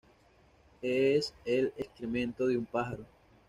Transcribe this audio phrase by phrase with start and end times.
[0.81, 3.05] Es el excremento de un pájaro.